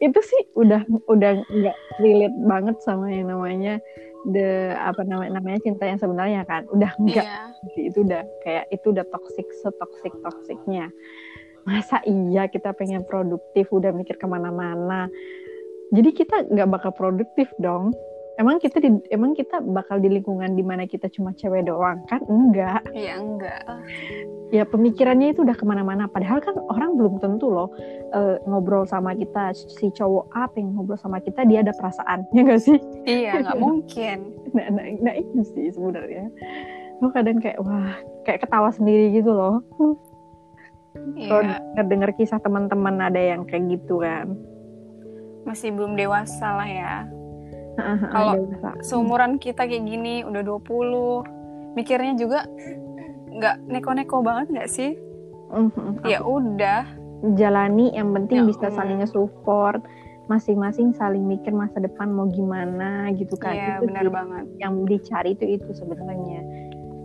itu 0.00 0.20
sih 0.22 0.42
udah 0.56 0.86
udah 1.10 1.42
nggak 1.42 1.76
relate 2.00 2.38
banget 2.46 2.76
sama 2.80 3.10
yang 3.10 3.28
namanya 3.28 3.82
the 4.30 4.74
apa 4.78 5.02
namanya 5.06 5.38
namanya 5.38 5.58
cinta 5.62 5.86
yang 5.86 6.00
sebenarnya 6.00 6.42
kan 6.46 6.66
udah 6.74 6.90
enggak 6.98 7.26
yeah. 7.26 7.50
itu 7.78 8.02
udah 8.02 8.22
kayak 8.42 8.64
itu 8.74 8.86
udah 8.90 9.06
toxic 9.14 9.46
setoxic 9.62 10.12
toksiknya 10.26 10.90
masa 11.68 12.00
iya 12.08 12.48
kita 12.48 12.72
pengen 12.72 13.04
produktif 13.04 13.68
udah 13.68 13.92
mikir 13.92 14.16
ke 14.16 14.24
mana-mana? 14.24 15.12
Jadi 15.92 16.10
kita 16.16 16.48
nggak 16.48 16.68
bakal 16.72 16.92
produktif 16.96 17.52
dong. 17.60 17.92
Emang 18.38 18.62
kita 18.62 18.78
di, 18.78 18.94
emang 19.10 19.34
kita 19.34 19.58
bakal 19.74 19.98
di 19.98 20.06
lingkungan 20.06 20.54
di 20.54 20.62
mana 20.62 20.86
kita 20.86 21.10
cuma 21.10 21.34
cewek 21.34 21.66
doang? 21.66 22.06
Kan 22.06 22.22
enggak. 22.30 22.86
Iya 22.94 23.18
enggak. 23.18 23.66
Ya 24.54 24.62
pemikirannya 24.62 25.34
itu 25.34 25.42
udah 25.42 25.58
ke 25.58 25.66
mana-mana. 25.66 26.06
Padahal 26.06 26.38
kan 26.38 26.54
orang 26.70 26.94
belum 26.94 27.18
tentu 27.18 27.50
loh 27.50 27.74
uh, 28.14 28.38
ngobrol 28.46 28.86
sama 28.86 29.18
kita. 29.18 29.50
Si 29.58 29.90
cowok 29.90 30.30
A 30.38 30.46
pengen 30.54 30.78
ngobrol 30.78 30.96
sama 31.02 31.18
kita 31.18 31.42
dia 31.50 31.66
ada 31.66 31.74
perasaan. 31.74 32.24
Ya 32.30 32.40
enggak 32.46 32.62
sih? 32.62 32.78
Iya 33.04 33.42
nggak 33.42 33.58
mungkin. 33.66 34.16
Nah, 34.54 34.66
nah, 34.70 34.86
nah 35.02 35.14
itu 35.18 35.42
sih 35.42 35.74
sebenarnya. 35.74 36.30
Lo 37.02 37.10
kadang 37.10 37.42
kayak 37.42 37.58
wah 37.58 37.98
kayak 38.22 38.46
ketawa 38.46 38.70
sendiri 38.70 39.18
gitu 39.18 39.34
loh 39.34 39.66
yeah. 41.16 41.28
kalau 41.28 41.88
dengar 41.88 42.10
kisah 42.14 42.40
teman-teman 42.40 43.00
ada 43.02 43.20
yang 43.20 43.44
kayak 43.44 43.78
gitu 43.78 44.00
kan? 44.00 44.36
Masih 45.44 45.72
belum 45.72 45.96
dewasa 45.96 46.48
lah 46.58 46.68
ya. 46.68 46.96
Kalau 48.10 48.34
seumuran 48.82 49.38
kita 49.38 49.64
kayak 49.64 49.86
gini 49.86 50.26
udah 50.26 50.42
20 50.42 51.78
mikirnya 51.78 52.18
juga 52.18 52.42
nggak 53.30 53.56
neko-neko 53.70 54.18
banget 54.24 54.46
nggak 54.50 54.70
sih? 54.70 54.98
Mm-hmm. 55.48 56.04
ya 56.04 56.20
udah. 56.20 56.82
Jalani 57.34 57.90
yang 57.98 58.14
penting 58.14 58.46
ya, 58.46 58.46
bisa 58.46 58.70
saling 58.70 59.02
support 59.10 59.82
masing-masing 60.28 60.92
saling 60.92 61.24
mikir 61.24 61.56
masa 61.56 61.80
depan 61.80 62.12
mau 62.12 62.28
gimana 62.28 63.08
gitu 63.16 63.34
kan. 63.40 63.56
Iya, 63.56 63.80
benar 63.80 64.06
banget. 64.12 64.44
yang 64.60 64.84
dicari 64.84 65.32
itu 65.32 65.56
itu 65.56 65.70
sebenarnya 65.72 66.44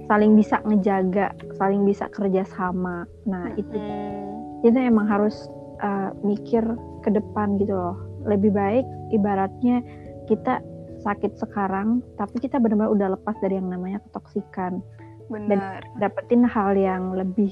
saling 0.08 0.36
bisa 0.36 0.60
ngejaga, 0.68 1.32
saling 1.56 1.84
bisa 1.88 2.10
kerja 2.12 2.44
sama. 2.48 3.08
Nah 3.28 3.54
itu 3.56 3.76
hmm. 3.76 4.68
itu 4.68 4.78
emang 4.78 5.08
harus 5.08 5.48
uh, 5.84 6.12
mikir 6.24 6.64
ke 7.04 7.10
depan 7.12 7.60
gitu 7.60 7.74
loh. 7.76 7.98
Lebih 8.24 8.52
baik 8.56 8.86
ibaratnya 9.12 9.84
kita 10.28 10.64
sakit 11.04 11.36
sekarang, 11.36 12.00
tapi 12.16 12.40
kita 12.40 12.64
benar-benar 12.64 12.92
udah 12.96 13.08
lepas 13.20 13.36
dari 13.44 13.60
yang 13.60 13.68
namanya 13.68 14.00
ketoksikan 14.08 14.80
Benar. 15.28 15.48
dan 15.52 15.60
dapetin 16.00 16.48
hal 16.48 16.80
yang 16.80 17.12
lebih 17.12 17.52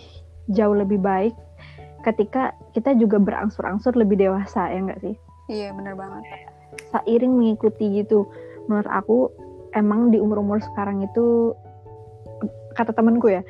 jauh 0.51 0.75
lebih 0.75 0.99
baik 0.99 1.35
ketika 2.01 2.55
kita 2.73 2.97
juga 2.97 3.21
berangsur-angsur 3.21 3.93
lebih 3.93 4.17
dewasa 4.17 4.71
ya 4.71 4.79
enggak 4.79 4.99
sih? 5.03 5.15
iya 5.51 5.69
benar 5.75 5.99
banget 5.99 6.23
seiring 6.91 7.35
mengikuti 7.35 8.01
gitu 8.01 8.25
menurut 8.71 8.87
aku 8.87 9.27
emang 9.75 10.09
di 10.09 10.17
umur-umur 10.17 10.63
sekarang 10.63 11.03
itu 11.03 11.51
kata 12.75 12.95
temanku 12.95 13.27
ya 13.31 13.41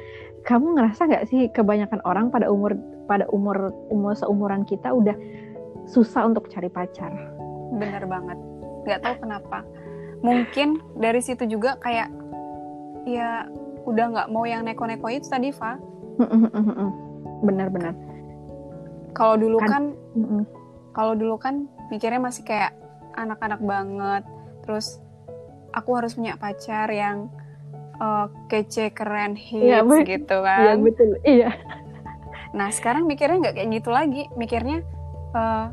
kamu 0.42 0.74
ngerasa 0.78 1.06
nggak 1.06 1.25
sih 1.30 1.50
kebanyakan 1.54 2.01
orang 2.01 2.34
pada 2.34 2.50
umur 2.50 2.74
pada 3.06 3.30
umur 3.30 3.70
umur 3.94 4.18
seumuran 4.18 4.66
kita 4.66 4.90
udah 4.90 5.13
susah 5.86 6.25
untuk 6.30 6.50
cari 6.50 6.70
pacar? 6.70 7.12
Bener 7.78 8.04
banget. 8.06 8.38
Nggak 8.86 9.00
tahu 9.06 9.16
kenapa. 9.22 9.60
Mungkin 10.22 10.82
dari 10.98 11.22
situ 11.22 11.46
juga 11.50 11.78
kayak 11.82 12.10
ya 13.06 13.50
udah 13.86 14.06
nggak 14.13 14.30
mau 14.30 14.46
yang 14.46 14.66
neko-neko 14.66 15.10
itu 15.10 15.28
tadi 15.30 15.50
Fa. 15.54 15.78
Bener-bener. 17.46 17.98
Kalau 19.18 19.36
dulu 19.36 19.58
kan, 19.60 19.70
kan 19.70 19.84
kalau 20.94 21.13
dulu 21.18 21.36
kan 21.42 21.68
mikirnya 21.90 22.22
masih 22.22 22.46
kayak 22.46 22.74
anak-anak 23.18 23.62
banget. 23.62 24.24
Terus 24.66 25.01
aku 25.74 25.98
harus 25.98 26.16
punya 26.16 26.38
pacar 26.38 26.88
yang 26.94 27.28
uh, 28.01 28.25
kece 28.50 28.89
keren 28.91 29.38
iya, 29.38 29.86
hits 29.86 29.93
ya, 29.93 30.01
gitu 30.17 30.36
kan. 30.41 30.60
iya 30.65 30.74
betul. 30.81 31.10
Iya. 31.22 31.50
Nah 32.58 32.67
sekarang 32.74 33.05
mikirnya 33.05 33.38
nggak 33.48 33.55
kayak 33.62 33.70
gitu 33.77 33.89
lagi. 33.93 34.24
Mikirnya 34.34 34.81
uh, 35.38 35.70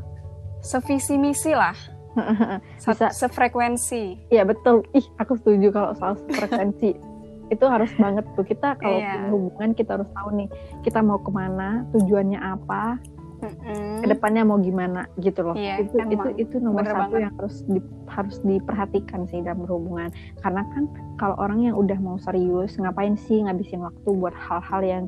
sevisi 0.61 1.17
misi 1.17 1.51
lah 1.57 1.75
bisa. 2.85 3.09
sefrekuensi. 3.09 4.29
Iya 4.29 4.45
betul. 4.45 4.85
Ih 4.93 5.05
aku 5.17 5.41
setuju 5.41 5.73
kalau 5.73 5.91
soal 5.97 6.15
frekuensi 6.29 6.93
itu 7.53 7.65
harus 7.65 7.89
banget 7.97 8.23
tuh. 8.37 8.45
Kita 8.45 8.77
kalau 8.77 9.01
iya. 9.01 9.17
punya 9.17 9.29
hubungan 9.33 9.69
kita 9.73 9.97
harus 9.97 10.09
tahu 10.13 10.29
nih 10.37 10.49
kita 10.85 11.01
mau 11.01 11.17
ke 11.17 11.31
mana 11.33 11.89
tujuannya 11.97 12.37
apa 12.37 13.01
mm-hmm. 13.39 14.03
ke 14.03 14.07
depannya 14.11 14.43
mau 14.45 14.59
gimana 14.59 15.07
gitu 15.19 15.41
loh 15.43 15.55
iya, 15.55 15.81
itu 15.81 15.95
emang. 15.99 16.13
itu 16.13 16.27
itu 16.47 16.55
nomor 16.59 16.83
Bener 16.83 16.93
satu 16.93 17.03
banget. 17.11 17.23
yang 17.23 17.33
harus 17.39 17.55
di, 17.65 17.79
harus 18.07 18.37
diperhatikan 18.43 19.19
sih 19.31 19.39
dalam 19.41 19.59
berhubungan 19.65 20.09
karena 20.43 20.61
kan 20.75 20.83
kalau 21.17 21.35
orang 21.39 21.59
yang 21.65 21.75
udah 21.75 21.97
mau 21.99 22.17
serius 22.19 22.75
ngapain 22.77 23.15
sih 23.15 23.43
ngabisin 23.43 23.83
waktu 23.83 24.09
buat 24.09 24.35
hal-hal 24.35 24.81
yang 24.83 25.03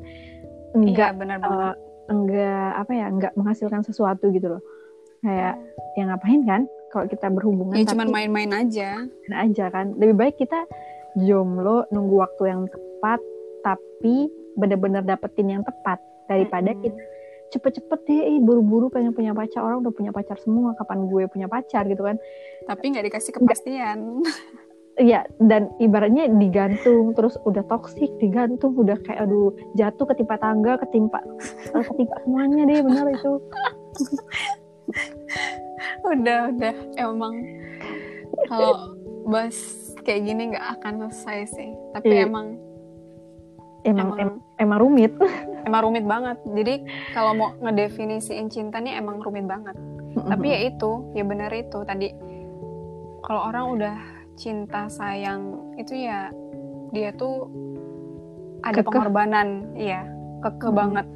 enggak 0.71 1.15
iya, 1.19 1.38
uh, 1.43 1.73
enggak 2.07 2.69
apa 2.79 2.91
ya 2.95 3.05
enggak 3.11 3.33
menghasilkan 3.35 3.83
sesuatu 3.83 4.31
gitu 4.31 4.57
loh 4.57 4.63
kayak 5.21 5.59
yang 6.00 6.09
ngapain 6.09 6.41
kan 6.47 6.61
kalau 6.91 7.05
kita 7.07 7.27
berhubungan 7.29 7.77
ya 7.77 7.88
cuma 7.88 8.07
main-main 8.09 8.51
aja 8.51 9.05
main 9.27 9.35
aja 9.51 9.69
kan 9.69 9.93
lebih 9.95 10.15
baik 10.17 10.35
kita 10.39 10.65
jomblo 11.19 11.85
nunggu 11.91 12.23
waktu 12.23 12.43
yang 12.47 12.61
tepat 12.71 13.19
tapi 13.61 14.31
benar-benar 14.55 15.03
dapetin 15.05 15.59
yang 15.59 15.63
tepat 15.63 16.00
daripada 16.27 16.71
mm-hmm. 16.71 16.83
kita 16.83 17.00
cepet-cepet 17.51 18.00
deh 18.08 18.20
eh, 18.31 18.39
buru-buru 18.39 18.88
pengen 18.88 19.12
punya 19.12 19.36
pacar. 19.36 19.62
Orang 19.62 19.84
udah 19.84 19.93
punya 19.93 20.12
pacar 20.15 20.39
semua 20.39 20.74
kapan 20.79 21.05
gue 21.12 21.24
punya 21.27 21.51
pacar 21.51 21.84
gitu 21.86 22.01
kan. 22.01 22.17
Tapi 22.65 22.84
nggak 22.96 23.05
dikasih 23.12 23.31
kepastian. 23.36 24.24
Iya, 25.00 25.24
dan 25.39 25.72
ibaratnya 25.79 26.27
digantung, 26.36 27.15
terus 27.15 27.39
udah 27.48 27.63
toksik, 27.72 28.12
digantung, 28.20 28.75
udah 28.75 29.00
kayak 29.08 29.24
aduh 29.24 29.55
jatuh 29.79 30.03
ketimpa 30.03 30.36
tangga, 30.36 30.75
ketimpa 30.84 31.24
eh, 31.79 31.84
ketimpa 31.88 32.15
semuanya 32.27 32.67
deh, 32.67 32.79
benar 32.84 33.08
itu. 33.08 33.34
udah, 36.12 36.39
udah, 36.51 36.75
emang. 37.00 37.34
Kalau 38.51 39.00
bahas 39.31 39.58
kayak 40.03 40.22
gini 40.27 40.51
nggak 40.51 40.67
akan 40.79 41.08
selesai 41.08 41.55
sih. 41.55 41.72
Tapi 41.96 42.12
iya. 42.12 42.27
emang 42.27 42.60
emang 43.83 44.17
emang, 44.17 44.38
emang 44.57 44.79
rumit. 44.79 45.13
Emang 45.61 45.85
rumit 45.85 46.05
banget. 46.09 46.41
Jadi 46.57 46.75
kalau 47.13 47.38
mau 47.38 47.50
ngedefinisiin 47.61 48.50
cinta 48.50 48.81
nih 48.81 48.97
emang 48.97 49.21
rumit 49.21 49.45
banget. 49.45 49.77
Tapi 50.17 50.45
ya 50.50 50.59
itu 50.73 51.05
ya 51.13 51.21
benar 51.21 51.53
itu. 51.53 51.85
Tadi 51.85 52.09
kalau 53.22 53.46
orang 53.46 53.65
udah 53.77 53.98
cinta 54.33 54.89
sayang 54.89 55.53
itu 55.77 55.94
ya 55.94 56.33
dia 56.89 57.13
tuh 57.13 57.46
ada 58.65 58.81
keke. 58.81 58.89
pengorbanan. 58.89 59.70
Iya 59.77 60.01
keke 60.41 60.74
hmm. 60.74 60.77
banget. 60.81 61.07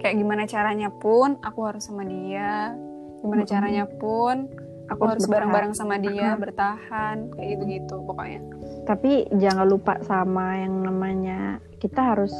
Kayak 0.00 0.14
gimana 0.18 0.42
caranya 0.48 0.88
pun 0.88 1.36
aku 1.44 1.60
harus 1.68 1.84
sama 1.84 2.08
dia. 2.08 2.72
Gimana 3.20 3.44
hmm. 3.44 3.52
caranya 3.52 3.84
pun 4.00 4.48
aku 4.92 5.02
harus 5.08 5.24
bareng-bareng 5.26 5.72
sama 5.72 5.96
dia 5.98 6.36
bertahan 6.36 7.32
kayak 7.32 7.48
gitu 7.56 7.64
gitu 7.68 7.94
pokoknya. 8.04 8.40
Tapi 8.84 9.30
jangan 9.40 9.66
lupa 9.66 9.98
sama 10.04 10.60
yang 10.60 10.84
namanya 10.84 11.58
kita 11.80 12.14
harus 12.14 12.32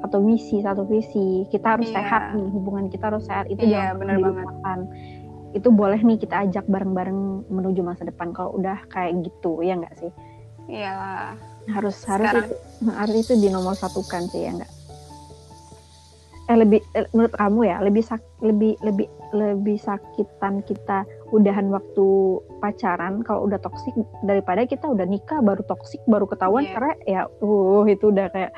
satu 0.00 0.18
misi 0.22 0.62
satu 0.62 0.86
visi. 0.88 1.44
Kita 1.52 1.78
harus 1.78 1.90
yeah. 1.90 2.00
sehat 2.00 2.22
nih 2.34 2.48
hubungan 2.48 2.88
kita 2.88 3.12
harus 3.12 3.24
sehat. 3.26 3.46
Itu 3.50 3.66
yeah, 3.66 3.92
jangan 3.92 3.96
benar 4.00 4.16
banget. 4.22 4.46
itu 5.56 5.72
boleh 5.72 5.96
nih 6.04 6.20
kita 6.20 6.44
ajak 6.44 6.68
bareng-bareng 6.68 7.48
menuju 7.48 7.80
masa 7.80 8.04
depan 8.04 8.36
kalau 8.36 8.60
udah 8.60 8.84
kayak 8.92 9.16
gitu 9.24 9.64
ya 9.64 9.80
enggak 9.80 9.96
sih? 9.96 10.12
Iya. 10.68 10.92
harus 11.72 11.96
harus 12.04 12.28
itu, 12.32 12.54
harus 12.92 13.16
itu 13.24 13.32
di 13.40 13.48
nomor 13.48 13.72
satukan 13.72 14.28
sih 14.28 14.44
ya 14.44 14.52
enggak 14.56 14.72
eh 16.48 16.56
lebih 16.56 16.80
eh, 16.96 17.04
menurut 17.12 17.34
kamu 17.36 17.60
ya 17.68 17.76
lebih 17.84 18.00
sak, 18.00 18.24
lebih 18.40 18.80
lebih 18.80 19.04
lebih 19.36 19.76
sakitan 19.76 20.64
kita 20.64 21.04
udahan 21.28 21.68
waktu 21.68 22.40
pacaran 22.64 23.20
kalau 23.20 23.44
udah 23.44 23.60
toksik 23.60 23.92
daripada 24.24 24.64
kita 24.64 24.88
udah 24.88 25.04
nikah 25.04 25.44
baru 25.44 25.60
toksik 25.68 26.00
baru 26.08 26.24
ketahuan 26.24 26.64
yeah. 26.64 26.72
karena 26.72 26.92
ya 27.04 27.20
uh 27.44 27.84
itu 27.84 28.08
udah 28.08 28.32
kayak 28.32 28.52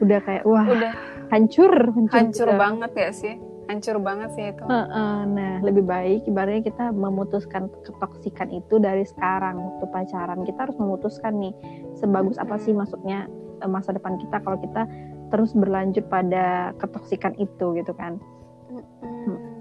udah 0.00 0.18
kayak 0.24 0.42
wah 0.48 0.64
udah 0.64 0.92
hancur 1.28 1.72
hancur, 1.92 2.16
hancur 2.16 2.48
banget 2.56 2.92
ya 2.96 3.10
sih 3.12 3.34
hancur 3.70 3.96
banget 4.02 4.30
sih 4.34 4.44
itu. 4.52 4.64
Uh, 4.66 4.84
uh, 4.84 5.18
nah 5.24 5.62
lebih 5.62 5.86
baik 5.86 6.26
ibaratnya 6.26 6.66
kita 6.66 6.90
memutuskan 6.90 7.70
ketoksikan 7.86 8.50
itu 8.50 8.76
dari 8.76 9.06
sekarang 9.06 9.56
waktu 9.56 9.86
pacaran. 9.88 10.44
Kita 10.44 10.68
harus 10.68 10.76
memutuskan 10.76 11.38
nih 11.38 11.54
sebagus 11.96 12.36
apa 12.36 12.58
sih 12.58 12.74
maksudnya 12.74 13.30
eh, 13.62 13.70
masa 13.70 13.94
depan 13.94 14.18
kita 14.18 14.42
kalau 14.42 14.58
kita 14.60 14.84
terus 15.32 15.56
berlanjut 15.56 16.04
pada 16.12 16.76
ketoksikan 16.76 17.32
itu 17.40 17.72
gitu 17.80 17.92
kan. 17.96 18.20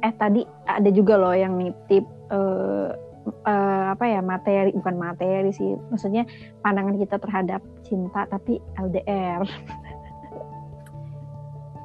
Eh 0.03 0.13
tadi 0.19 0.43
ada 0.67 0.89
juga 0.91 1.15
loh 1.15 1.31
yang 1.31 1.55
nitip 1.55 2.03
uh, 2.29 2.91
uh, 3.47 3.85
apa 3.95 4.05
ya 4.05 4.19
materi 4.19 4.75
bukan 4.75 4.95
materi 4.97 5.49
sih 5.53 5.77
maksudnya 5.93 6.25
pandangan 6.65 6.97
kita 6.97 7.21
terhadap 7.21 7.61
cinta 7.85 8.25
tapi 8.25 8.57
LDR 8.81 9.45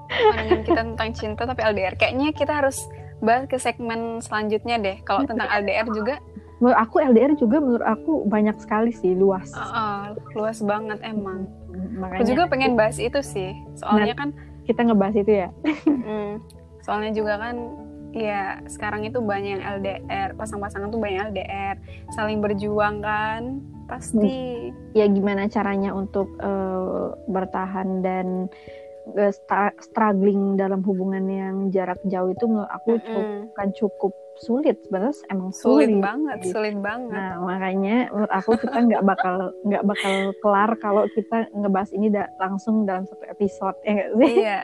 pandangan 0.08 0.62
kita 0.64 0.80
tentang 0.80 1.10
cinta 1.12 1.42
tapi 1.44 1.60
LDR 1.60 1.94
kayaknya 2.00 2.32
kita 2.32 2.64
harus 2.64 2.88
bahas 3.20 3.48
ke 3.48 3.56
segmen 3.56 4.20
selanjutnya 4.20 4.76
deh. 4.80 4.96
Kalau 5.04 5.24
tentang 5.24 5.48
LDR 5.48 5.86
juga 5.88 6.20
menurut 6.58 6.78
aku 6.78 6.96
LDR 7.04 7.32
juga 7.36 7.60
menurut 7.60 7.84
aku 7.84 8.24
banyak 8.24 8.56
sekali 8.60 8.90
sih 8.92 9.12
luas. 9.12 9.52
Uh, 9.52 9.60
uh, 9.60 10.02
luas 10.32 10.58
banget 10.64 10.98
emang. 11.04 11.44
Makanya, 12.00 12.20
aku 12.20 12.24
juga 12.24 12.42
pengen 12.48 12.72
bahas 12.74 12.96
itu 12.96 13.20
sih. 13.20 13.52
Soalnya 13.76 14.16
nah, 14.16 14.20
kan 14.24 14.28
kita 14.64 14.80
ngebahas 14.82 15.16
itu 15.20 15.32
ya. 15.46 15.48
Mm, 15.86 16.32
soalnya 16.80 17.12
juga 17.12 17.34
kan 17.38 17.56
ya 18.16 18.64
sekarang 18.64 19.04
itu 19.04 19.20
banyak 19.20 19.60
yang 19.60 19.64
LDR 19.80 20.32
pasang-pasangan 20.40 20.88
tuh 20.88 20.96
banyak 20.96 21.34
LDR 21.34 21.76
saling 22.16 22.40
berjuang 22.40 23.04
kan 23.04 23.60
pasti. 23.86 24.72
Ya 24.96 25.06
gimana 25.06 25.46
caranya 25.52 25.92
untuk 25.92 26.32
uh, 26.40 27.12
bertahan 27.28 28.00
dan 28.00 28.48
struggling 29.78 30.58
dalam 30.58 30.82
hubungan 30.82 31.24
yang 31.30 31.54
jarak 31.70 31.98
jauh 32.10 32.30
itu 32.30 32.44
menurut 32.50 32.70
aku 32.74 32.90
mm 32.90 32.98
-hmm. 32.98 33.06
cukup, 33.06 33.26
kan 33.54 33.68
cukup 33.72 34.12
sulit 34.36 34.76
sebenarnya 34.84 35.14
emang 35.32 35.50
sulit, 35.54 35.88
sulit 35.88 36.02
banget 36.02 36.38
gitu. 36.44 36.52
sulit 36.58 36.76
banget. 36.76 37.16
Nah 37.16 37.32
makanya 37.40 37.96
menurut 38.12 38.32
aku 38.32 38.50
kita 38.60 38.78
nggak 38.84 39.02
bakal 39.06 39.34
nggak 39.64 39.84
bakal 39.86 40.14
kelar 40.44 40.70
kalau 40.82 41.04
kita 41.16 41.48
ngebahas 41.56 41.90
ini 41.96 42.12
da 42.12 42.28
langsung 42.36 42.84
dalam 42.84 43.08
satu 43.08 43.24
episode 43.24 43.76
ya 43.86 43.92
gak 43.96 44.10
sih? 44.20 44.34
Iya. 44.44 44.60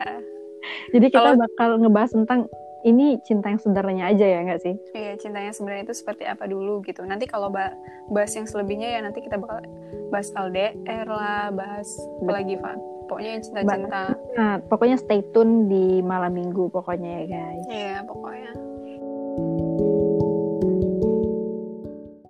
Jadi 0.93 1.05
kita 1.09 1.31
kalo... 1.33 1.41
bakal 1.41 1.69
ngebahas 1.81 2.11
tentang 2.13 2.39
ini 2.83 3.15
cinta 3.23 3.47
yang 3.47 3.61
sebenarnya 3.63 4.11
aja 4.11 4.25
ya 4.27 4.39
nggak 4.43 4.61
sih? 4.61 4.75
Iya 4.93 5.13
cinta 5.17 5.39
yang 5.39 5.55
sebenarnya 5.55 5.83
itu 5.89 5.95
seperti 5.95 6.27
apa 6.27 6.45
dulu 6.45 6.83
gitu. 6.85 7.01
Nanti 7.07 7.25
kalau 7.25 7.49
bahas 7.49 8.31
yang 8.35 8.45
selebihnya 8.45 8.93
ya 8.93 8.99
nanti 9.01 9.23
kita 9.23 9.39
bakal 9.39 9.63
bahas 10.11 10.29
LDR 10.35 11.07
lah 11.07 11.49
bahas 11.49 11.89
apa 12.21 12.31
lagi 12.43 12.59
Van 12.59 12.92
pokoknya 13.13 13.31
yang 13.37 13.43
cinta-cinta 13.45 14.03
nah 14.33 14.53
pokoknya 14.65 14.97
stay 14.97 15.21
tune 15.29 15.69
di 15.69 16.01
malam 16.01 16.33
minggu 16.33 16.73
pokoknya 16.73 17.09
ya 17.21 17.25
guys. 17.29 17.65
Iya 17.69 17.97
pokoknya 18.09 18.72